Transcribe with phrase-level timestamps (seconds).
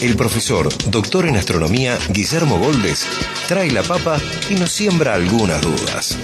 [0.00, 3.06] el profesor, doctor en astronomía, Guillermo Goldes,
[3.48, 6.16] trae la papa y nos siembra algunas dudas.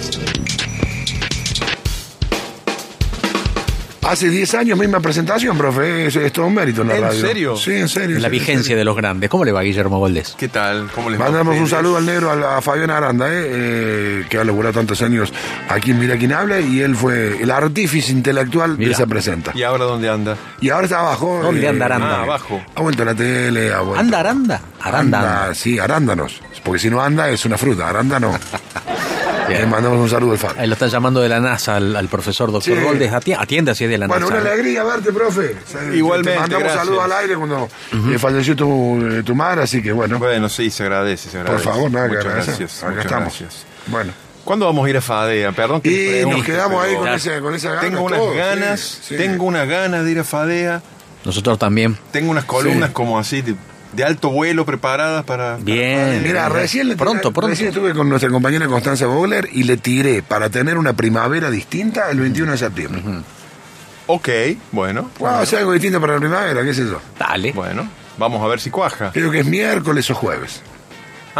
[4.07, 6.05] Hace 10 años, misma presentación, profe.
[6.05, 7.19] Es, es todo un mérito en la ¿En radio.
[7.21, 7.57] serio?
[7.57, 8.15] Sí, en serio.
[8.17, 8.77] La sí, en vigencia serio.
[8.77, 9.29] de los grandes.
[9.31, 10.35] ¿Cómo le va Guillermo Goldes?
[10.37, 10.89] ¿Qué tal?
[10.93, 14.25] ¿Cómo les va Mandamos un saludo al negro, a, la- a Fabián Aranda, eh, eh,
[14.29, 15.33] que ha laburado tantos años
[15.69, 18.91] aquí en Mira quién habla, y él fue el artífice intelectual Mira.
[18.91, 19.51] que se presenta.
[19.55, 20.37] ¿Y ahora dónde anda?
[20.61, 21.39] Y ahora está abajo.
[21.41, 22.19] ¿Dónde eh, anda Aranda?
[22.19, 22.61] Ah, abajo.
[22.75, 23.99] Ha vuelto a la tele, ha vuelto.
[23.99, 24.61] ¿Anda Aranda?
[24.81, 25.17] Aranda.
[25.45, 25.55] anda.
[25.55, 26.41] sí, arándanos.
[26.63, 28.37] Porque si no anda es una fruta, arándano.
[29.47, 29.61] Bien.
[29.61, 30.61] Le mandamos un saludo al Fabio.
[30.61, 32.83] Ahí lo están llamando de la NASA al, al profesor doctor Sí.
[32.83, 33.11] Goldes.
[33.11, 34.41] Ati- Atiende así es de la Bueno, NASA.
[34.41, 35.55] una alegría verte, profe.
[35.93, 36.85] Igualmente, Te mandamos gracias.
[36.85, 37.69] saludos al aire cuando
[38.19, 40.19] falleció tu, eh, tu madre, así que bueno.
[40.19, 41.63] Bueno, sí, se agradece, se Por agradece.
[41.69, 42.57] favor, nada que Muchas agradecer.
[42.59, 42.83] gracias.
[42.83, 43.39] Acá muchas estamos.
[43.39, 43.65] gracias.
[43.87, 44.13] Bueno.
[44.43, 45.51] ¿Cuándo vamos a ir a Fadea?
[45.53, 47.81] Perdón que Y te pregunte, nos quedamos ahí con, ese, con esa gana.
[47.81, 49.17] Tengo unas ganas, sí.
[49.17, 50.81] tengo unas ganas de ir a Fadea.
[51.23, 51.97] Nosotros también.
[52.11, 52.93] Tengo unas columnas Sí.
[52.93, 53.55] como así de,
[53.93, 55.57] de alto vuelo preparadas para...
[55.57, 56.21] Bien.
[56.23, 57.47] Mira, recién, le- Pronto, pronto.
[57.49, 62.09] recién estuve con nuestra compañera Constanza Bogler y le tiré para tener una primavera distinta
[62.11, 63.03] el 21 de septiembre.
[64.07, 64.29] Ok,
[64.71, 65.09] bueno.
[65.19, 66.99] Vamos a hacer algo distinto para la primavera, qué sé yo.
[67.17, 67.51] Dale.
[67.53, 69.11] Bueno, vamos a ver si cuaja.
[69.11, 70.61] Creo que es miércoles o jueves.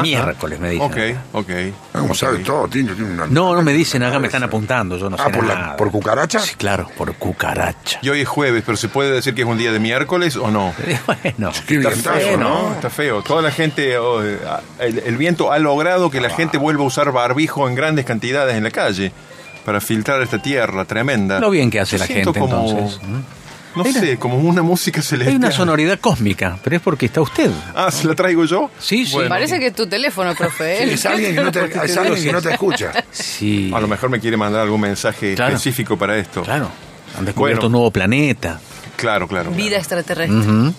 [0.02, 0.86] Miércoles me dicen.
[0.86, 0.98] Ok,
[1.34, 1.50] ok.
[1.94, 2.16] Como ok.
[2.16, 3.28] sabe todo, Tincho tiene una...
[3.28, 4.98] No, no me dicen acá, me están apuntando.
[4.98, 5.78] Yo no Ah, sé ¿por, la- nada.
[5.78, 6.40] ¿por cucaracha?
[6.40, 8.00] Sí, claro, por cucaracha.
[8.02, 10.52] Y hoy es jueves, pero ¿se puede decir que es un día de miércoles o
[10.52, 10.74] no?
[11.06, 11.52] Bueno.
[11.68, 12.74] Qué Está vientazo, feo, ¿no?
[12.74, 13.22] Está feo.
[13.22, 14.40] Toda la gente, oh, eh,
[14.80, 18.56] el, el viento ha logrado que la gente vuelva a usar barbijo en grandes cantidades
[18.56, 19.12] en la calle
[19.66, 21.40] para filtrar esta tierra tremenda.
[21.40, 23.00] Lo bien que hace Yo la gente como, entonces.
[23.76, 25.30] No sé, como una música celestial.
[25.34, 27.52] Hay una sonoridad cósmica, pero es porque está usted.
[27.76, 28.70] Ah, ¿se la traigo yo?
[28.80, 29.18] Sí, sí.
[29.28, 30.84] Parece que es tu teléfono, profe.
[30.84, 30.94] ¿eh?
[30.94, 32.92] Es alguien que no te, es alguien que no te escucha.
[33.12, 33.72] Sí.
[33.74, 35.56] A lo mejor me quiere mandar algún mensaje Claro.
[35.56, 36.42] específico para esto.
[36.44, 36.70] Claro.
[37.18, 37.68] Han descubierto Bueno.
[37.68, 38.60] un nuevo planeta.
[38.96, 39.52] Claro, claro.
[39.52, 39.78] Vida claro.
[39.80, 40.74] extraterrestre.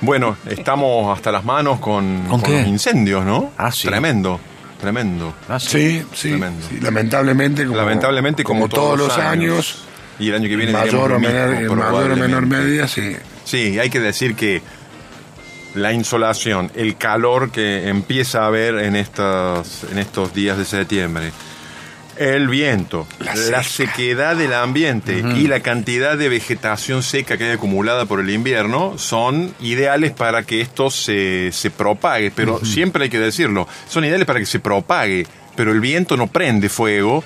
[0.00, 3.52] Bueno, estamos hasta las manos con, ¿Con los incendios, ¿no?
[3.56, 3.88] Ah, sí.
[3.88, 4.38] Tremendo,
[4.80, 5.34] tremendo.
[5.48, 5.68] Ah, sí.
[5.68, 6.66] Sí, sí, Tremendo.
[6.68, 9.84] sí, lamentablemente, como, Lamentablemente, como, todos los años,
[10.18, 13.16] Y el año que en viene mayor o, menor, mismo, mayor o menor medida, sí.
[13.44, 14.62] Sí, hay que decir que
[15.74, 21.32] la insolación, el calor que empieza a haber en estos, en estos días de septiembre,
[22.16, 23.06] el viento,
[23.50, 28.30] la, sequedad del ambiente y la cantidad de vegetación seca que hay acumulada por el
[28.30, 34.04] invierno son ideales para que esto se, se propague, pero siempre hay que decirlo, son
[34.04, 35.26] ideales para que se propague,
[35.56, 37.24] pero el viento no prende fuego.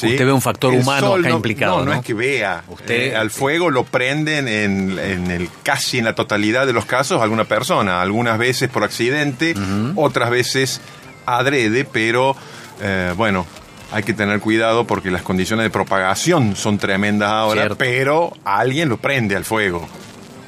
[0.00, 0.08] ¿Sí?
[0.08, 1.98] Usted ve un factor El humano acá no- implicado, No, no, ¿no?
[2.00, 2.64] es que vea.
[2.68, 6.84] Usted- Eh, al fuego lo prenden en, en el casi en la totalidad de los
[6.86, 9.54] casos alguna persona, algunas veces por accidente,
[9.96, 10.80] otras veces
[11.26, 12.34] adrede, pero
[12.82, 13.46] eh, bueno,
[13.92, 17.76] hay que tener cuidado porque las condiciones de propagación son tremendas ahora, Cierto.
[17.78, 19.86] pero alguien lo prende al fuego,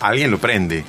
[0.00, 0.84] alguien lo prende.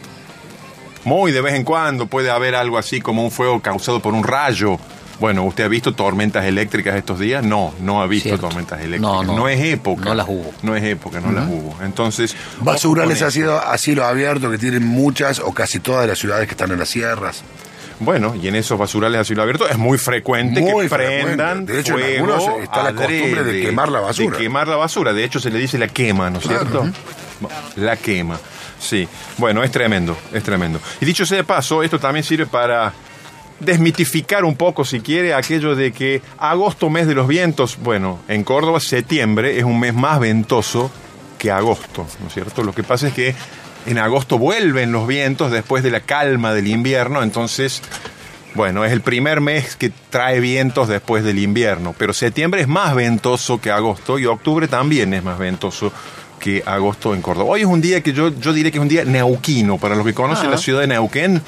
[1.04, 4.24] Muy de vez en cuando puede haber algo así como un fuego causado por un
[4.24, 4.78] rayo.
[5.24, 7.46] Bueno, ¿usted ha visto tormentas eléctricas estos días?
[7.46, 8.50] No, no ha visto Cierto.
[8.50, 9.26] tormentas eléctricas.
[9.26, 9.48] No, no.
[9.48, 10.04] es época.
[10.04, 10.54] No las hubo.
[10.64, 11.78] No es época, no las hubo.
[11.82, 12.36] Entonces.
[12.60, 16.52] Basurales ha sido a cielo abierto que tienen muchas o casi todas las ciudades que
[16.52, 17.42] están en las sierras.
[18.02, 21.74] Bueno, y en esos basurales a cielo abierto es muy frecuente Muy que prendan frecuente.
[21.74, 24.38] De hecho, en fuego algunos está la costumbre de quemar la basura.
[24.38, 25.14] De quemar la basura.
[25.14, 26.86] De hecho, se le dice la quema, ¿no es cierto?
[27.78, 28.38] La quema.
[28.78, 29.08] Sí.
[29.38, 30.82] Bueno, es tremendo, es tremendo.
[31.00, 32.92] Y dicho sea de paso, esto también sirve para
[33.60, 38.44] desmitificar un poco, si quiere, aquello de que agosto, mes de los vientos, bueno, en
[38.44, 40.92] Córdoba septiembre es un mes más ventoso
[41.38, 42.64] que agosto, ¿no es cierto?
[42.64, 43.36] Lo que pasa es que
[43.86, 47.82] en agosto vuelven los vientos después de la calma del invierno, entonces,
[48.56, 52.96] bueno, es el primer mes que trae vientos después del invierno, pero septiembre es más
[52.96, 55.92] ventoso que agosto y octubre también es más ventoso
[56.40, 57.52] que agosto en Córdoba.
[57.52, 60.06] Hoy es un día que yo, yo diré que es un día neuquino, para los
[60.06, 60.52] que conocen Ah.
[60.52, 61.42] la ciudad de Neuquén,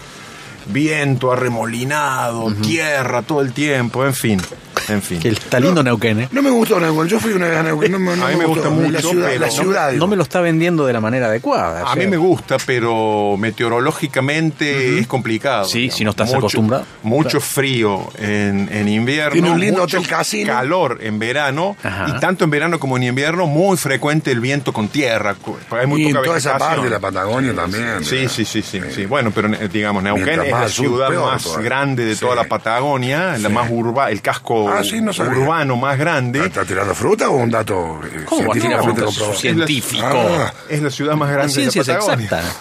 [0.67, 4.41] viento arremolinado, tierra todo el tiempo, en fin.
[4.89, 5.19] En fin.
[5.19, 6.29] Que está lindo Neuquén, ¿eh?
[6.31, 7.07] No me gustó Neuquén.
[7.07, 7.91] Yo fui una vez a Neuquén.
[7.91, 8.81] No, me- no A mí me gusta gustó.
[8.81, 9.99] mucho, La ciudad, pero- la ciudad, digo.
[9.99, 11.83] No me lo está vendiendo de la manera adecuada.
[11.83, 15.65] o A sea, mí me gusta, pero meteorológicamente es complicado.
[15.65, 15.97] Sí, digamos.
[15.97, 16.85] si no estás Mucho- acostumbrado.
[17.03, 19.31] Mucho frío en, en invierno.
[19.33, 20.53] Tiene un lindo mucho hotel casino.
[20.53, 21.75] calor en verano.
[21.83, 22.05] Ajá.
[22.15, 25.35] Y tanto en verano como en invierno, muy frecuente el viento con tierra.
[25.71, 28.03] Hay muy Y en poca toda esa parte de la Patagonia también.
[28.03, 29.05] Sí, sí, sí, sí, sí.
[29.05, 32.21] Bueno, pero digamos, Neuquén Mientras es la ciudad más grande de Sí.
[32.21, 33.53] toda la Patagonia, la Sí.
[33.53, 36.45] más urba, el casco Ah, sí, no urbano más grande.
[36.45, 39.36] ¿Está tirando fruta o un dato eh, ¿Cómo va a fruta?
[39.36, 40.06] Científico.
[40.07, 42.25] Ah, Es la ciudad más La grande de ciencia la es Patagonia.
[42.25, 42.60] exacta.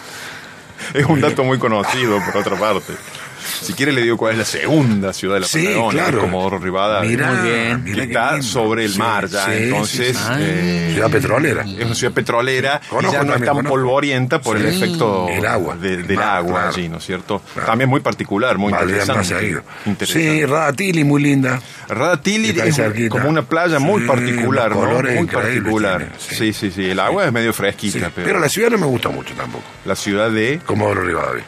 [0.93, 2.93] Es un dato muy conocido, por otra parte.
[3.65, 6.21] Si quiere le digo cuál es la segunda ciudad de la Sí, Patagonia, claro.
[6.21, 7.11] Comodoro Rivadavia.
[7.11, 7.85] Mirá, Muy bien.
[7.85, 8.47] que está lindo.
[8.47, 10.33] sobre el Sí, mar ya, sí, entonces sí, sí.
[10.39, 11.63] eh, Ciudad petrolera.
[11.63, 13.69] es una ciudad petrolera y Conozco ya no es tan conozco.
[13.71, 16.69] polvorienta por el efecto El agua, de- el del mar, agua claro.
[16.69, 17.43] allí, ¿no es cierto?
[17.55, 17.67] Claro.
[17.69, 19.57] También muy particular, muy interesante.
[20.05, 21.61] Sí, Radatili, muy linda.
[21.89, 23.09] Radatili es cerquita.
[23.11, 24.77] como una playa muy Sí, particular, ¿no?
[24.81, 25.99] colores Muy particular.
[25.99, 26.35] tiene, sí.
[26.35, 26.91] sí, sí, sí.
[26.91, 29.65] El agua es medio fresquita, Sí, pero, Pero la ciudad no me gustó mucho tampoco.
[29.85, 31.45] la ciudad de Comodoro Rivadavia.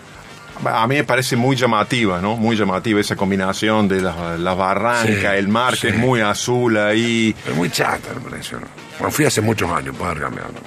[0.64, 2.36] A mí me parece muy llamativa, ¿no?
[2.36, 5.86] Muy llamativa esa combinación de las barrancas, Sí, el mar que sí.
[5.88, 7.34] es muy azul ahí.
[7.46, 8.58] Es muy chata, me pareció.
[8.60, 8.66] ¿no?
[8.98, 10.48] Bueno, fui hace muchos años, puedo haber cambiado.
[10.52, 10.60] ¿no?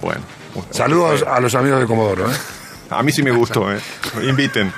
[0.00, 0.20] Bueno.
[0.70, 2.34] Saludos a los amigos de Comodoro, ¿eh?
[2.88, 3.80] A mí sí me gustó, ¿eh?
[4.22, 4.72] Inviten.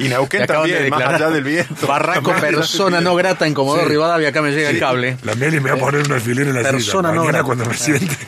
[0.00, 1.86] Y Neuquén de también, más allá del viento.
[1.86, 3.90] Barraco, persona no grata en Comodoro Sí.
[3.90, 5.18] Rivadavia, acá me llega el cable.
[5.22, 7.02] La Meli me va a poner un alfiler en la Persona silla.
[7.02, 7.44] no Mañana grata.
[7.44, 8.16] cuando me siente.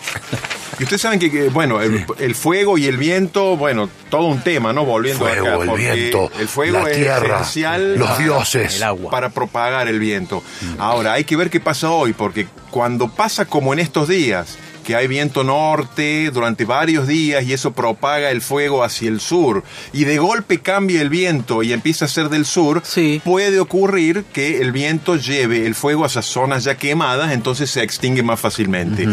[0.81, 4.41] Y ustedes saben que, que, bueno, el, el fuego y el viento, bueno, todo un
[4.43, 4.85] tema, ¿no?
[4.87, 5.73] Volviendo Fuego, acá.
[5.73, 8.77] el viento, el fuego la es tierra, esencial los para- dioses.
[8.77, 9.11] El agua.
[9.11, 10.43] para propagar el viento.
[10.79, 14.97] Ahora, hay que ver qué pasa hoy, porque cuando pasa como en estos días, que
[14.97, 19.63] hay viento norte durante varios días y eso propaga el fuego hacia el sur,
[19.93, 23.21] y de golpe cambia el viento y empieza a ser del sur, Sí.
[23.23, 27.83] puede ocurrir que el viento lleve el fuego a esas zonas ya quemadas, entonces se
[27.83, 29.07] extingue más fácilmente.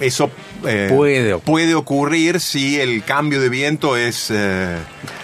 [0.00, 0.30] Eso
[0.64, 1.44] eh, Puede ocurrir.
[1.44, 4.28] puede ocurrir si el cambio de viento es...
[4.30, 4.76] eh,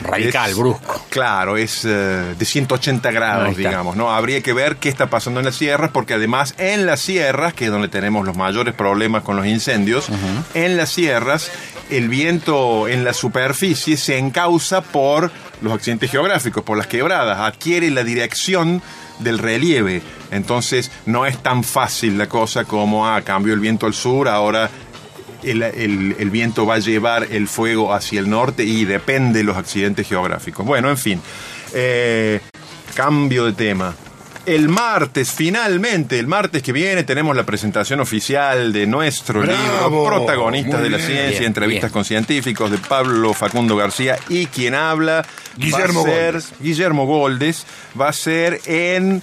[0.02, 1.04] Radical, es- brusco.
[1.10, 4.10] Claro, es eh, de 180 Ahí grados, digamos, ¿no?
[4.12, 7.66] Habría que ver qué está pasando en las sierras, porque además en las sierras, que
[7.66, 10.08] es donde tenemos los mayores problemas con los incendios,
[10.54, 11.50] en las sierras
[11.90, 15.30] el viento en la superficie se encausa por
[15.60, 18.80] los accidentes geográficos, por las quebradas, adquiere la dirección
[19.18, 20.00] del relieve.
[20.30, 24.70] Entonces no es tan fácil la cosa como, ah, cambió el viento al sur, ahora
[25.42, 29.44] el, el- el viento va a llevar el fuego hacia el norte y depende de
[29.44, 30.64] los accidentes geográficos.
[30.66, 31.20] Bueno, en fin,
[31.74, 32.40] eh,
[32.94, 33.94] cambio de tema.
[34.44, 40.04] El martes, finalmente, el martes que viene, tenemos la presentación oficial de nuestro Bravo, libro,
[40.04, 41.08] Protagonistas de la bien.
[41.10, 41.92] Ciencia, Bien, entrevistas bien.
[41.92, 45.24] con científicos de Pablo Facundo García y quien habla
[45.56, 46.52] Guillermo va a ser Goldes.
[46.60, 47.66] Guillermo Goldes,
[48.00, 49.22] va a ser en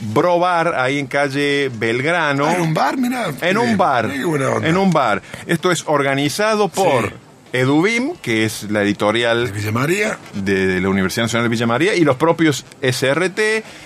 [0.00, 2.46] Brobar, ahí en calle Belgrano.
[2.46, 3.32] Ah, en un bar, mira.
[3.40, 4.10] En un bar.
[4.12, 5.22] En un bar.
[5.46, 7.14] Esto es organizado por Sí.
[7.52, 10.18] Edubim, que es la De editorial Villa María.
[10.34, 13.38] de, de la Universidad Nacional de Villa María, y los propios SRT,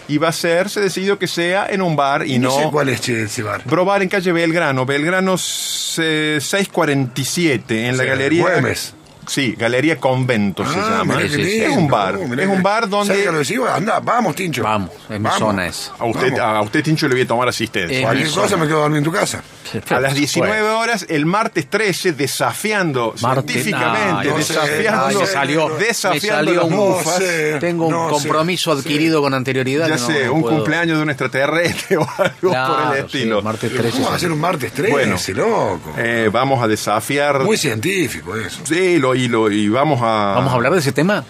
[0.09, 2.57] y va a ser, se decidió que sea en un bar y no, no...
[2.65, 3.61] sé cuál es ese bar.
[3.67, 8.43] Brobar en calle Belgrano, Belgrano eh, 647, en la Sí, galería...
[8.43, 8.95] Güemes.
[9.29, 11.21] Sí, Galería Convento se Ah, llama.
[11.21, 12.19] Sí, sí, Es un bar.
[12.19, 13.29] mirá Es un bar donde...
[13.73, 14.63] Anda, vamos, Tincho.
[14.63, 15.93] Vamos, en mi zona es.
[15.99, 16.41] A usted, Vamos.
[16.57, 17.99] a usted, Tincho, le voy a tomar asistencia.
[17.99, 19.43] Eh, Cualquier cosa me quedo a dormir en tu casa.
[19.91, 25.27] A las 19 horas, el martes 13, desafiando científicamente, no, no sé, desafiando, no me
[25.27, 27.17] salió, desafiando salió las mufas.
[27.19, 27.57] Sé.
[27.61, 29.89] Tengo un No, compromiso sí, adquirido con anterioridad.
[29.89, 30.55] Ya sé, no un puedo.
[30.57, 33.43] cumpleaños de un extraterrestre o algo Claro, por el sí, estilo.
[33.43, 33.97] martes Pero 13.
[33.99, 35.17] ¿Cómo va a ser un martes 13, Bueno.
[35.35, 35.93] loco?
[35.99, 37.41] Eh, vamos a desafiar.
[37.45, 38.61] Muy científico eso.
[38.65, 40.35] Sí, lo, y, lo, y vamos a.
[40.37, 41.25] Vamos a hablar de ese tema,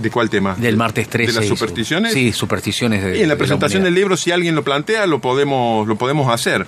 [0.00, 0.54] ¿De cuál tema?
[0.56, 1.32] del martes 13.
[1.32, 2.12] ¿De las supersticiones?
[2.12, 5.20] Sí, supersticiones de Y en la de presentación del libro, si alguien lo plantea, lo
[5.20, 6.66] podemos, lo podemos hacer.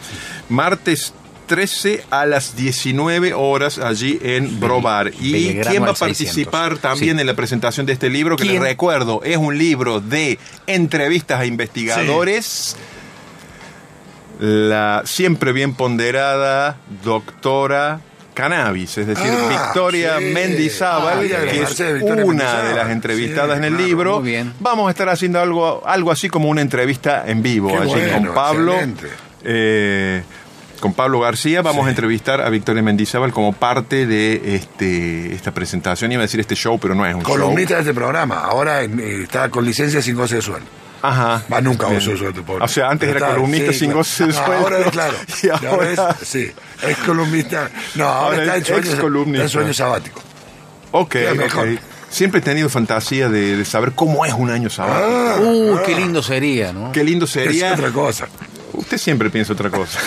[0.49, 1.15] Martes
[1.47, 5.13] 13 a las 19 horas allí en Brobar.
[5.21, 5.99] ¿Y quién va a al 600?
[5.99, 7.21] participar también Sí.
[7.21, 8.37] en la presentación de este libro?
[8.37, 12.77] Que les recuerdo, es un libro de entrevistas a investigadores.
[14.41, 18.01] La siempre bien ponderada doctora
[18.35, 20.25] Cannabis, es decir, Ah, Victoria sí.
[20.35, 22.69] Mendizábal, Ah, que es marché de Victoria una Mendizábal.
[22.69, 24.21] de las entrevistadas Sí, en el claro, libro.
[24.21, 24.53] muy bien.
[24.61, 28.27] Vamos a estar haciendo algo, algo así como una entrevista en vivo Qué allí bueno,
[28.29, 28.75] con Pablo.
[29.45, 30.23] eh,
[30.81, 36.13] con Pablo García vamos a entrevistar a Victoria Mendizábal como parte de este esta presentación.
[36.13, 38.41] Iba a decir este show, pero no es un Columnista de este programa.
[38.41, 40.57] Ahora eh, está con licencia sin goce de show.
[41.09, 41.43] Ajá.
[41.53, 41.99] Va, nunca Bien.
[41.99, 42.65] de sueldo, pobre.
[42.65, 43.99] O sea, antes Pero era columnista sí, sin claro.
[43.99, 44.55] goce de No, sueldo.
[44.55, 45.17] Ahora es claro.
[45.63, 46.51] Y ahora es, sí,
[46.83, 47.71] es columnista.
[47.95, 49.45] No, ahora, Ahora está en es sueño, excolumnista.
[49.47, 50.23] está en sueño sabático.
[50.93, 51.69] Ok, Queda mejor.
[51.69, 51.79] ok.
[52.09, 55.09] Siempre he tenido fantasía de, de saber cómo es un año sabático.
[55.11, 56.93] Ah, Uy, qué lindo sería, ¿no?
[56.93, 57.73] Qué lindo es sería.
[57.75, 58.29] otra cosa.
[58.73, 59.99] Usted siempre piensa otra cosa.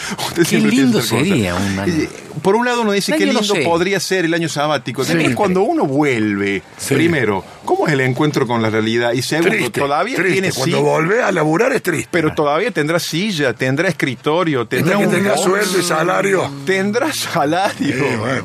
[0.28, 2.08] Usted Qué lindo sería un año.
[2.42, 5.02] Por un lado uno dice qué no lindo podría ser el año sabático.
[5.02, 5.34] Después Siempre.
[5.36, 6.94] cuando uno vuelve, Sí.
[6.94, 9.12] primero, ¿cómo es el encuentro con la realidad?
[9.12, 9.80] Y segundo, Triste.
[9.80, 10.32] todavía triste.
[10.32, 12.08] tiene Cuando sí, volvés a laburar es triste.
[12.10, 16.50] pero todavía tendrá silla, tendrá escritorio, tendrá Tendrá que un box, sueldo y salario.
[16.64, 17.94] tendrá salario.
[17.94, 18.44] Sí, bueno.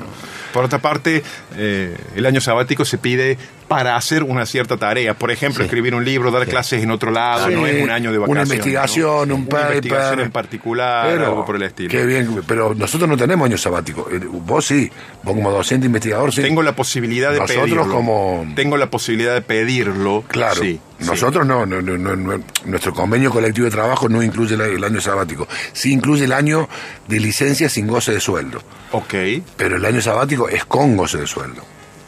[0.53, 1.21] Por otra parte,
[1.57, 5.13] eh, el año sabático se pide para hacer una cierta tarea.
[5.15, 5.65] Por ejemplo, Sí.
[5.65, 7.53] escribir un libro, dar clases en otro lado, Sí.
[7.55, 8.49] no es un año de Una vacaciones.
[8.57, 9.35] investigación, ¿no?
[9.35, 9.75] un Una paper.
[9.75, 11.89] investigación en particular, Pero, algo por el estilo.
[11.89, 14.07] Qué bien, pero nosotros no tenemos año sabático.
[14.11, 14.91] Eh, Vos sí,
[15.23, 16.41] vos como docente investigador sí.
[16.43, 17.89] Tengo la posibilidad de Nosotros pedirlo.
[17.89, 20.23] como- Tengo la posibilidad de pedirlo.
[20.27, 20.61] Claro,
[20.99, 25.47] nosotros no, no, no, nuestro convenio colectivo de trabajo no incluye el, el año sabático,
[25.73, 26.69] sí incluye el año
[27.07, 29.13] de licencia sin goce de sueldo, Ok,
[29.57, 31.63] pero el año sabático es con goce de sueldo.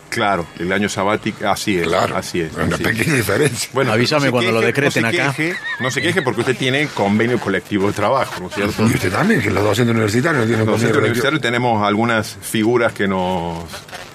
[0.09, 1.87] Claro, el año sabático, así es.
[1.87, 2.53] Claro, así es.
[2.53, 2.89] una así es.
[2.89, 3.69] pequeña diferencia.
[3.73, 5.33] Bueno, Avísame no cuando lo decreten no acá.
[5.33, 8.83] queje, no se queje porque usted tiene convenio colectivo de trabajo, ¿no es cierto?
[8.83, 10.99] Y usted también, que los docentes universitarios tienen Los colectivo.
[10.99, 13.63] universitarios tenemos algunas figuras que nos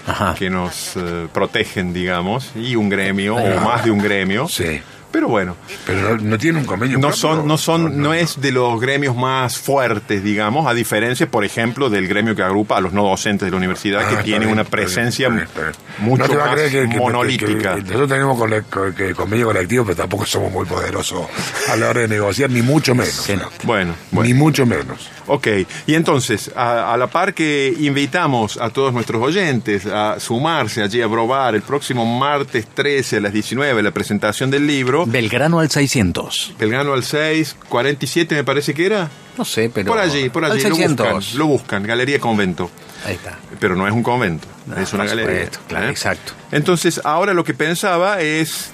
[0.06, 0.34] Ajá.
[0.36, 4.48] que nos eh, protegen, digamos, y un gremio o más de un gremio.
[4.48, 4.80] Sí,
[5.12, 8.50] Pero bueno, pero no, no tiene un convenio no son no son no es de
[8.50, 12.92] los gremios más fuertes, digamos, a diferencia, por ejemplo, del gremio que agrupa a los
[12.92, 15.48] no docentes de la universidad Ah, que tiene bien, una está bien, presencia está bien,
[15.48, 15.72] está bien.
[16.10, 17.74] mucho No más creer que- que- monolítica.
[17.74, 21.26] que- que nosotros tenemos cole- co- que convenio colectivo, pero tampoco somos muy poderosos
[21.70, 23.12] a la hora de negociar, ni mucho menos.
[23.12, 23.48] Sí, no.
[23.64, 25.10] Bueno, Ni mucho menos.
[25.26, 25.46] Ok,
[25.86, 31.00] y entonces, a, a la par que invitamos a todos nuestros oyentes a sumarse allí
[31.00, 35.70] a probar el próximo martes 13 a las 19 la presentación del libro, Belgrano al
[35.70, 36.54] 600.
[36.58, 39.08] Belgrano al 6, 47 me parece que era.
[39.38, 39.88] No sé, pero...
[39.88, 41.14] por allí, por al allí, lo 600.
[41.14, 42.70] buscan, lo buscan, Galería Convento.
[43.04, 43.38] Ahí está.
[43.58, 45.32] Pero no es un convento, No, es una galería.
[45.32, 45.90] supuesto, claro, ¿eh?
[45.90, 46.32] exacto.
[46.52, 48.70] Entonces, ahora lo que pensaba es,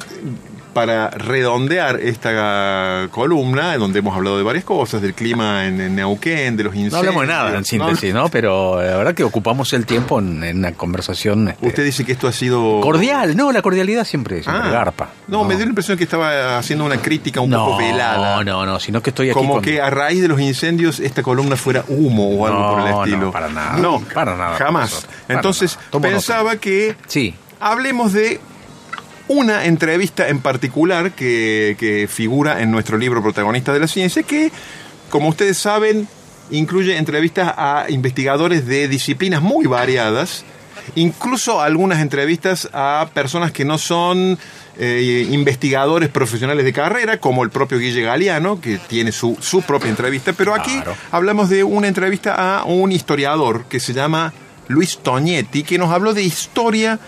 [0.78, 5.96] para redondear esta columna, en donde hemos hablado de varias cosas, del clima en, en
[5.96, 6.92] Neuquén, de los incendios.
[6.92, 8.28] No hablamos de nada en No, síntesis, ¿no?
[8.28, 12.12] Pero la verdad que ocupamos el tiempo en, en una conversación este, Usted dice que
[12.12, 12.80] esto ha sido...
[12.80, 13.36] cordial.
[13.36, 15.08] No, la cordialidad siempre, siempre Ah, garpa.
[15.26, 18.36] No, me dio la impresión que estaba haciendo una crítica un no, poco velada.
[18.36, 21.00] No, no, no, sino que estoy aquí Como con- que a raíz de los incendios
[21.00, 23.30] esta columna fuera humo o algo No, por el no, estilo.
[23.32, 23.76] para nada.
[23.78, 25.06] No, Para nada, Jamás.
[25.26, 26.00] para Entonces nada.
[26.00, 28.40] Pensaba que Sí, hablemos de
[29.28, 34.50] una entrevista en particular que, que figura en nuestro libro Protagonista de la Ciencia, que,
[35.10, 36.08] como ustedes saben,
[36.50, 40.44] incluye entrevistas a investigadores de disciplinas muy variadas,
[40.94, 44.38] incluso algunas entrevistas a personas que no son
[44.78, 49.90] eh, investigadores profesionales de carrera, como el propio Guille Galeano, que tiene su, su propia
[49.90, 50.96] entrevista, pero aquí Claro.
[51.10, 54.32] hablamos de una entrevista a un historiador que se llama
[54.68, 56.98] Luis Toñetti, que nos habló de historia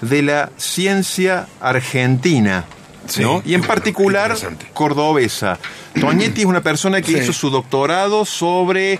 [0.00, 2.64] de la ciencia argentina.
[3.08, 3.40] Sí, ¿no?
[3.46, 4.36] Y en particular
[4.74, 5.58] cordobesa.
[6.00, 7.18] Toñetti es una persona que Sí.
[7.18, 8.98] hizo su doctorado sobre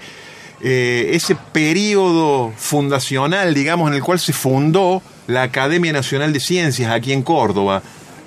[0.62, 6.90] eh, ese periodo fundacional, digamos, en el cual se fundó la Academia Nacional de Ciencias
[6.92, 7.82] aquí en Córdoba,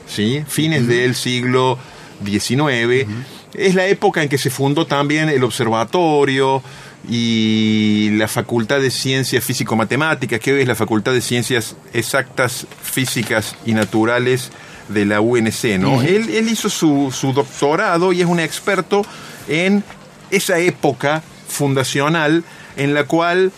[0.07, 0.43] ¿sí?
[0.47, 1.79] fines del siglo
[2.25, 3.07] XIX.
[3.53, 6.61] Es la época en que se fundó también el observatorio
[7.07, 13.55] y la Facultad de Ciencias Físico-Matemáticas, que hoy es la Facultad de Ciencias Exactas, Físicas
[13.65, 14.51] y Naturales
[14.89, 15.79] de la UNC.
[15.79, 16.01] ¿no?
[16.01, 19.05] él, él hizo su, su doctorado y es un experto
[19.47, 19.83] en
[20.31, 22.43] esa época fundacional
[22.75, 23.51] en la cual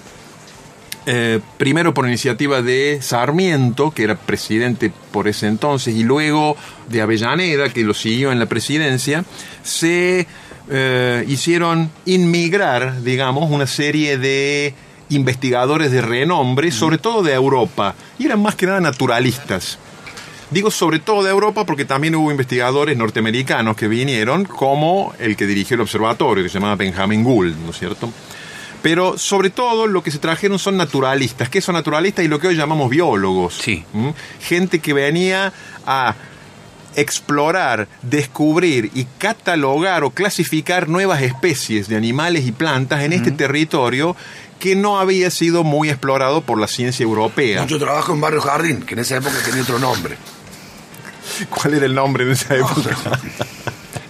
[1.07, 6.55] eh, primero por iniciativa de Sarmiento, que era presidente por ese entonces, y luego
[6.89, 9.25] de Avellaneda, que lo siguió en la presidencia,
[9.63, 10.27] se
[10.73, 14.73] eh, hicieron inmigrar, digamos, una serie de
[15.09, 19.77] investigadores de renombre, sobre todo de Europa, y eran más que nada naturalistas.
[20.49, 25.45] Digo sobre todo de Europa porque también hubo investigadores norteamericanos que vinieron, como el que
[25.45, 28.09] dirigió el observatorio, que se llamaba Benjamin Gould, ¿no es cierto?
[28.81, 31.49] Pero sobre todo lo que se trajeron son naturalistas.
[31.49, 32.25] ¿Qué son naturalistas?
[32.25, 33.59] Y lo que hoy llamamos biólogos.
[33.61, 33.83] Sí.
[33.93, 34.09] ¿Mm?
[34.41, 35.53] Gente que venía
[35.85, 36.15] a
[36.95, 44.15] explorar, descubrir y catalogar o clasificar nuevas especies de animales y plantas en este territorio
[44.60, 47.62] que no había sido muy explorado por la ciencia europea.
[47.62, 50.17] Mucho trabajo en Barrio Jardín, que en esa época tenía otro nombre.
[51.50, 52.95] ¿Cuál era el nombre de esa época?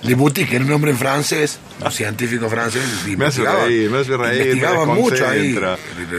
[0.03, 2.84] Le Boutique, que era un nombre en francés, un científico francés.
[3.08, 4.41] y Me hace reír, me hace reír.
[4.41, 5.55] Investigaba me mucho ahí.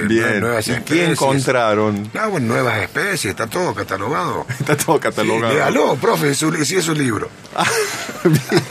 [0.06, 0.40] Bien.
[0.40, 2.08] nuevas ¿Y qué encontraron?
[2.18, 4.46] Ah, bueno, nuevas especies, está todo catalogado.
[4.60, 5.52] Está todo catalogado.
[5.54, 7.28] Léalo, profe, es su- sí es un libro.
[8.24, 8.62] Bien,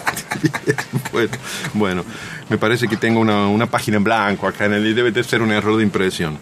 [0.66, 0.78] bien.
[1.12, 1.32] Bueno,
[1.74, 2.06] bueno,
[2.50, 5.42] me parece que tengo una, una página en blanco acá en el debe de ser
[5.42, 6.38] un error de impresión.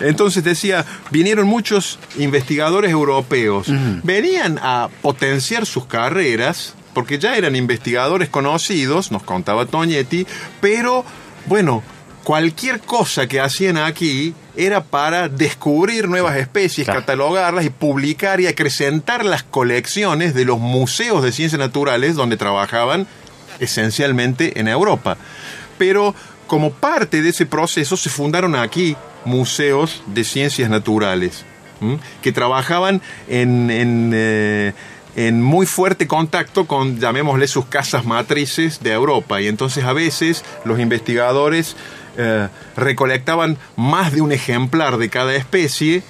[0.00, 3.66] Entonces decía, vinieron muchos investigadores europeos,
[4.04, 10.26] venían a potenciar sus carreras, porque ya eran investigadores conocidos, nos contaba Toñetti,
[10.62, 11.04] pero
[11.44, 11.82] bueno,
[12.24, 17.00] cualquier cosa que hacían aquí era para descubrir nuevas especies, Claro.
[17.00, 23.06] catalogarlas y publicar y acrecentar las colecciones de los museos de ciencias naturales donde trabajaban
[23.60, 25.18] esencialmente en Europa.
[25.76, 26.14] Pero
[26.46, 31.44] como parte de ese proceso se fundaron aquí museos de ciencias naturales,
[31.82, 31.98] ¿m?
[32.22, 34.72] que trabajaban en, en, eh,
[35.16, 39.40] en muy fuerte contacto con, llamémosle, sus casas matrices de Europa.
[39.40, 41.74] Y entonces a veces los investigadores
[42.18, 46.02] eh, recolectaban más de un ejemplar de cada especie,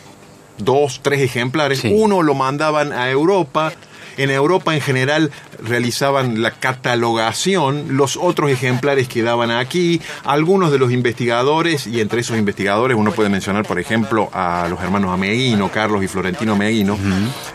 [0.59, 1.93] dos, tres ejemplares, Sí.
[1.95, 3.73] uno lo mandaban a Europa.
[4.19, 5.31] En Europa en general
[5.63, 12.39] realizaban la catalogación, los otros ejemplares quedaban aquí, algunos de los investigadores, y entre esos
[12.39, 16.97] investigadores uno puede mencionar, por ejemplo, a los hermanos Ameguino, Carlos y Florentino Ameguino,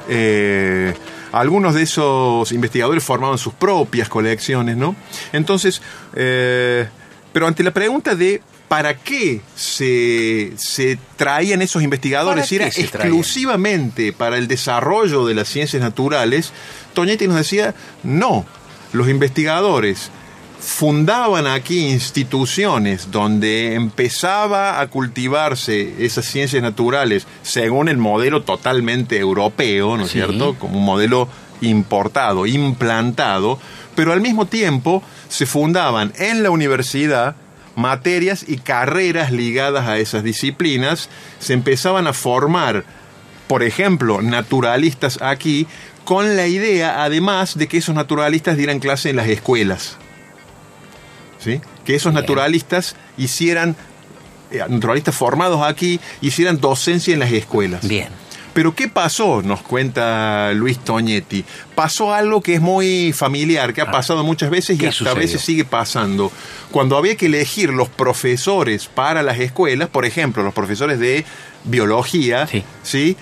[0.07, 0.93] eh,
[1.31, 4.95] algunos de esos investigadores formaban sus propias colecciones, ¿no?
[5.33, 5.81] Entonces,
[6.15, 6.87] eh,
[7.33, 12.43] pero ante la pregunta de ¿para qué se, se traían esos investigadores?
[12.43, 13.09] ¿Para Si era traían?
[13.09, 16.51] exclusivamente para el desarrollo de las ciencias naturales,
[16.93, 18.45] Toñetti nos decía, no,
[18.93, 20.09] los investigadores
[20.61, 29.97] fundaban aquí instituciones donde empezaba a cultivarse esas ciencias naturales según el modelo totalmente europeo,
[29.97, 30.19] ¿no es Sí.
[30.19, 30.55] cierto?
[30.59, 31.27] Como un modelo
[31.61, 33.59] importado, implantado,
[33.95, 37.35] pero al mismo tiempo se fundaban en la universidad
[37.75, 42.83] materias y carreras ligadas a esas disciplinas, se empezaban a formar,
[43.47, 45.67] por ejemplo, naturalistas aquí,
[46.03, 49.97] con la idea además de que esos naturalistas dieran clase en las escuelas.
[51.43, 51.59] ¿Sí?
[51.85, 52.21] Que esos Bien.
[52.21, 53.75] naturalistas hicieran,
[54.51, 57.87] eh, naturalistas formados aquí, hicieran docencia en las escuelas.
[57.87, 58.09] Bien.
[58.53, 59.41] Pero ¿qué pasó?
[59.41, 61.45] Nos cuenta Luis Toñetti.
[61.73, 65.15] Pasó algo que es muy familiar, que ha pasado muchas veces y ¿Qué hasta sucedió?
[65.19, 66.29] veces sigue pasando.
[66.69, 71.23] Cuando había que elegir los profesores para las escuelas, por ejemplo, los profesores de
[71.63, 72.63] biología, Sí.
[72.83, 73.17] ¿sí?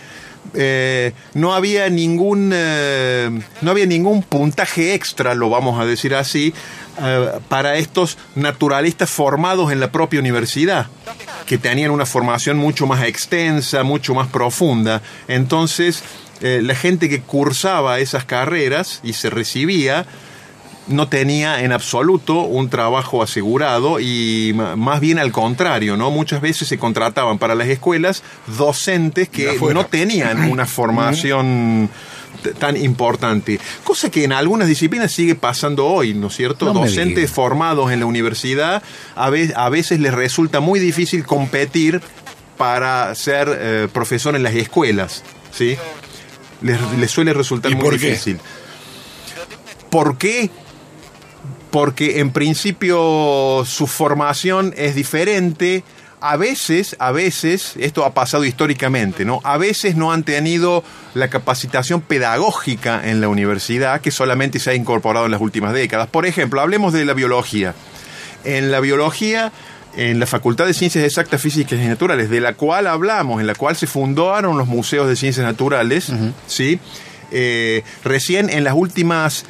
[0.53, 3.29] Eh, no había ningún eh,
[3.62, 6.53] no había ningún puntaje extra, lo vamos a decir así,
[7.01, 10.88] eh, para estos naturalistas formados en la propia universidad,
[11.46, 15.01] que tenían una formación mucho más extensa, mucho más profunda.
[15.27, 16.03] Entonces,
[16.41, 20.06] la gente que cursaba esas carreras y se recibía,
[20.89, 26.12] no tenía en absoluto un trabajo asegurado y más bien al contrario, ¿no?
[26.12, 28.23] Muchas veces se contrataban para las escuelas
[28.58, 31.89] docentes que no tenían una formación
[32.58, 33.60] tan importante.
[33.84, 36.65] Cosa que en algunas disciplinas sigue pasando hoy, ¿no es cierto?
[36.65, 38.82] No Docentes formados en la universidad,
[39.15, 42.02] a, ve- a veces les resulta muy difícil competir
[42.58, 45.75] para ser eh, profesor en las escuelas, ¿sí?
[46.62, 48.08] Les, les suele resultar ¿Y muy por qué?
[48.12, 48.39] difícil.
[49.89, 50.49] ¿Por qué?
[51.71, 55.84] Porque en principio su formación es diferente.
[56.21, 59.39] A veces, a veces, esto ha pasado históricamente, ¿no?
[59.45, 64.75] A veces no han tenido la capacitación pedagógica en la universidad que solamente se ha
[64.75, 66.08] incorporado en las últimas décadas.
[66.08, 67.73] Por ejemplo, hablemos de la biología.
[68.43, 69.53] En la biología,
[69.95, 73.55] en la Facultad de Ciencias Exactas, Físicas y Naturales, de la cual hablamos, en la
[73.55, 76.12] cual se fundaron los museos de ciencias naturales,
[76.47, 76.79] ¿sí?
[77.32, 79.45] Eh, recién en las últimas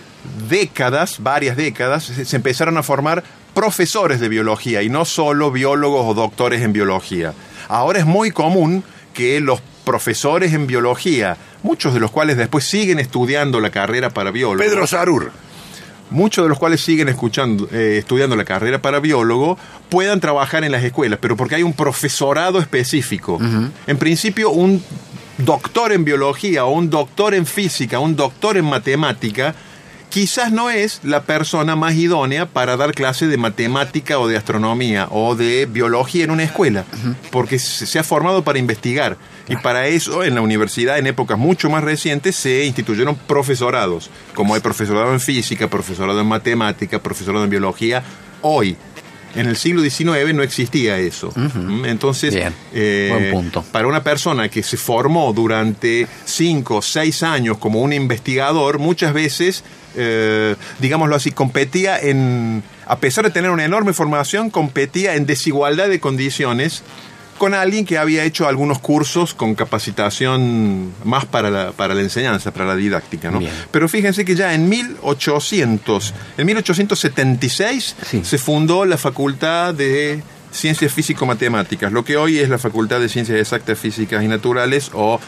[0.49, 6.13] décadas, varias décadas, se, empezaron a formar profesores de biología y no solo biólogos o
[6.13, 7.33] doctores en biología.
[7.67, 12.99] Ahora es muy común que los profesores en biología, muchos de los cuales después siguen
[12.99, 15.31] estudiando la carrera para biólogo, Pedro Sarur.
[16.11, 19.57] muchos de los cuales siguen escuchando, eh, estudiando la carrera para biólogo,
[19.89, 23.39] puedan trabajar en las escuelas, pero porque hay un profesorado específico.
[23.87, 24.83] En principio, un
[25.39, 29.55] doctor en biología o un doctor en física, un doctor en matemática,
[30.09, 35.07] quizás no es la persona más idónea para dar clase de matemática o de astronomía
[35.11, 36.85] o de biología en una escuela,
[37.31, 39.17] porque se ha formado para investigar.
[39.47, 44.53] Y para eso, en la universidad, en épocas mucho más recientes, se instituyeron profesorados, como
[44.53, 48.03] hay profesorado en física, profesorado en matemática, profesorado en biología.
[48.41, 48.77] Hoy,
[49.35, 51.31] en el siglo XIX, no existía eso.
[51.35, 51.85] ¿Mm?
[51.85, 52.35] Entonces,
[52.73, 53.63] eh, punto.
[53.71, 59.13] para una persona que se formó durante cinco o seis años como un investigador, muchas
[59.13, 59.63] veces,
[59.95, 65.87] eh, digámoslo así, competía en, a pesar de tener una enorme formación, competía en desigualdad
[65.89, 66.83] de condiciones
[67.37, 72.51] con alguien que había hecho algunos cursos con capacitación más para la, para la enseñanza,
[72.51, 73.31] para la didáctica.
[73.31, 73.39] ¿no?
[73.39, 73.53] Bien.
[73.71, 78.21] Pero fíjense que ya en 1800, en 1876 Sí.
[78.25, 80.21] se fundó la Facultad de
[80.51, 85.19] Ciencias Físico-Matemáticas, lo que hoy es la Facultad de Ciencias Exactas, Físicas y Naturales o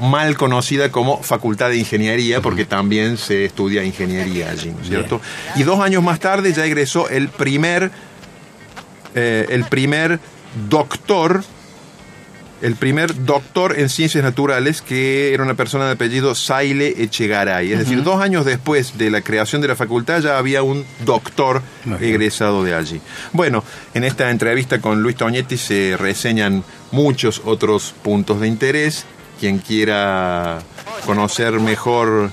[0.00, 5.20] mal conocida como Facultad de Ingeniería, porque también se estudia ingeniería allí, ¿no es cierto?
[5.56, 7.90] Y dos años más tarde ya egresó el primer,
[9.14, 10.20] eh, el primer
[10.68, 11.44] doctor
[12.64, 17.72] el primer doctor en ciencias naturales, que era una persona de apellido Saile Echegaray.
[17.72, 21.60] Es decir, dos años después de la creación de la facultad ya había un doctor
[22.00, 23.02] egresado de allí.
[23.34, 29.04] Bueno, en esta entrevista con Luis Toñetti se reseñan muchos otros puntos de interés.
[29.40, 30.60] Quien quiera
[31.06, 32.30] conocer mejor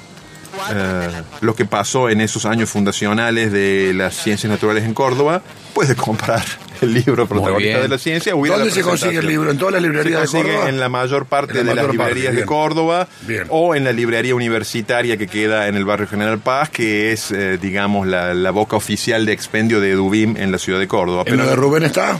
[0.73, 1.09] eh,
[1.41, 5.41] lo que pasó en esos años fundacionales de las ciencias naturales en Córdoba,
[5.73, 6.43] puede comprar
[6.81, 8.33] el libro protagonista de la ciencia.
[8.33, 9.51] ¿Dónde la se consigue el libro?
[9.51, 10.69] ¿En todas las Se librerías de consigue Córdoba?
[10.69, 12.45] en la mayor parte la de las parte, librerías de.
[12.45, 13.45] Córdoba Bien.
[13.49, 17.57] o en la librería universitaria que queda en el barrio General Paz, que es, eh,
[17.57, 21.23] digamos, la, la boca oficial de expendio de Edubim en la ciudad de Córdoba.
[21.25, 22.19] ¿En lo de Rubén está?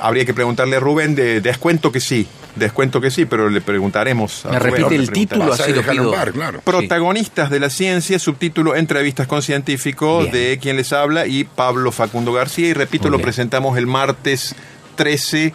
[0.00, 4.44] habría que preguntarle a Rubén, de, descuento que sí, descuento que sí, pero le preguntaremos.
[4.46, 5.52] a ¿Me repite el título?
[5.52, 6.12] Así lo pido.
[6.32, 6.60] claro.
[6.62, 10.32] Protagonistas de la ciencia, subtítulo Entrevistas con científicos, Bien.
[10.32, 12.68] de quien les habla y Pablo Facundo García.
[12.68, 13.26] Y repito, Muy lo bien.
[13.26, 14.54] presentamos el martes
[14.96, 15.52] 13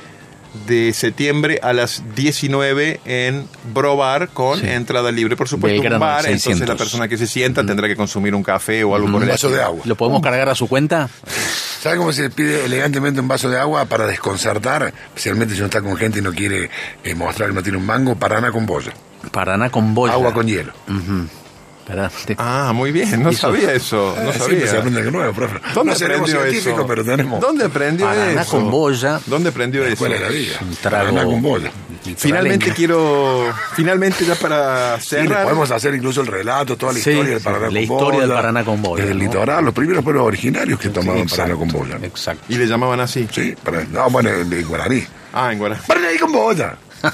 [0.67, 4.67] de septiembre a las 19 en Brobar con Sí.
[4.67, 5.35] entrada libre.
[5.37, 6.67] Por supuesto, Belgrano, un bar, entonces 600.
[6.69, 9.29] la persona que se sienta tendrá que consumir un café o algo por Un el
[9.29, 9.57] vaso estilo.
[9.57, 9.81] de agua.
[9.85, 11.09] ¿Lo podemos cargar a su cuenta?
[11.81, 14.93] ¿Sabe cómo se pide elegantemente un vaso de agua para desconcertar?
[15.07, 16.69] Especialmente si uno está con gente y no quiere
[17.03, 18.91] eh, mostrar que no tiene un mango, paraná con boya.
[19.31, 20.13] Paraná con boya.
[20.13, 20.73] Agua con hielo.
[20.85, 21.25] Pará,
[22.37, 24.79] Ah, muy bien, no sabía eso, no Eh, siempre se sabía.
[24.79, 25.59] aprende algo nuevo, profe.
[25.73, 26.87] ¿Dónde no seremos aprendió científicos, eso?
[26.87, 28.51] pero tenemos ¿Dónde aprendió Paraná eso?
[28.51, 29.19] con boya.
[29.25, 29.93] ¿Dónde aprendió la eso?
[29.93, 30.57] escuela de la vida.
[30.61, 30.97] Un trago.
[31.05, 31.71] Paraná con boya.
[32.17, 37.09] Finalmente quiero, finalmente ya para Sí, cerrar, podemos hacer incluso el relato, toda la Sí,
[37.11, 38.21] historia del sí, Paraná la con historia boya.
[38.27, 39.23] del Paraná con boya, Desde el ¿no?
[39.25, 41.97] litoral, los primeros pueblos originarios que tomaban Paraná con boya.
[42.01, 42.43] Exacto.
[42.49, 43.27] y le llamaban así.
[43.31, 45.03] Sí, para, no, bueno, en guaraní.
[45.33, 45.81] Ah, en Guaraní.
[45.87, 46.75] Paraná con boya.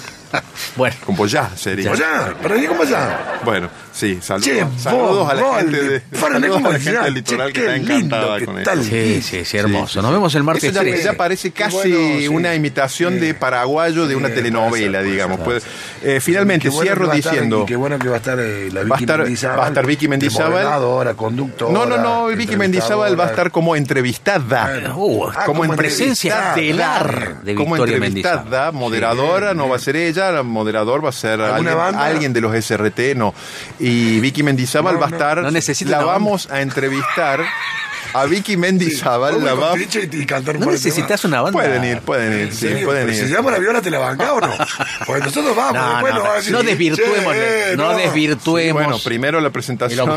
[0.76, 1.90] Bueno, Con Boyá sería.
[1.90, 3.40] Boya, Paraná con boya.
[3.46, 6.80] Bueno, sí, saludos, Che, saludos vos, a la vos, gente el de, saludos a la
[6.80, 8.84] gente del litoral Che, que qué está encantada lindo con esto.
[8.84, 10.02] sí, sí, sí, hermoso.
[10.02, 11.04] Nos vemos el martes Eso ya, 13.
[11.04, 12.28] ya parece casi bueno, sí.
[12.28, 15.40] una imitación de paraguayo de una telenovela, digamos.
[15.40, 15.62] Puede-
[16.04, 17.64] eh, finalmente, bueno cierro estar- diciendo...
[17.64, 19.60] y qué bueno que va a estar eh, la Vicky Va a estar- Mendizábal.
[19.60, 21.16] va a estar Vicky Mendizábal.
[21.16, 21.72] Conductora.
[21.74, 24.70] No, no, no, Vicky Mendizábal va a estar como entrevistada.
[24.72, 24.98] Bueno.
[24.98, 28.04] Uh, Ah, como en como presencia estelar de como Mendizábal.
[28.08, 32.42] entrevistada, moderadora, no va a ser ella, la moderador va a ser ¿Alguna alguien, de
[32.42, 33.34] los SRT, no.
[33.80, 33.87] Y
[34.20, 35.16] Vicky Mendizábal No, va a no.
[35.16, 37.44] estar, No necesita la vamos a entrevistar
[38.14, 41.52] a Vicky Mendizábal, Vamos la va y- y cantar un No necesitas una banda.
[41.60, 42.88] Pueden ir, pueden ir, ¿En sí, serio?
[42.88, 43.28] pueden Si ir.
[43.28, 44.50] se llama la viola, ¿te la banca o no?
[45.06, 48.84] Pues nosotros vamos, No, después no, nos va a decir, no desvirtuemos, "Che, no desvirtuemos.
[48.84, 49.98] Bueno, primero la presentación